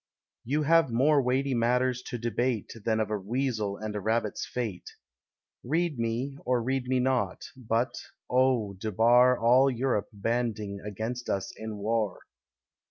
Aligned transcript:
You 0.43 0.63
have 0.63 0.89
more 0.91 1.21
weighty 1.21 1.53
matters 1.53 2.01
to 2.07 2.17
debate 2.17 2.73
Than 2.85 2.99
of 2.99 3.11
a 3.11 3.19
Weasel 3.19 3.77
and 3.77 3.95
a 3.95 3.99
Rabbit's 4.01 4.47
fate. 4.47 4.89
Read 5.63 5.99
me, 5.99 6.39
or 6.43 6.59
read 6.63 6.87
me 6.87 6.99
not; 6.99 7.45
but, 7.55 7.93
oh, 8.27 8.73
debar 8.73 9.37
All 9.37 9.69
Europe 9.69 10.09
banding 10.11 10.79
against 10.83 11.29
us 11.29 11.53
in 11.55 11.77
war. 11.77 12.21